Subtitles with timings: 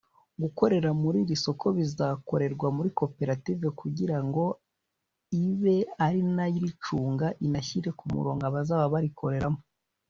[0.41, 4.43] Gukorera muri iri soko bizakorerwa muri koperative kugira ngo
[5.45, 9.59] ibe ari nayo iricunga inashyire ku murongo abazaba barikoreramo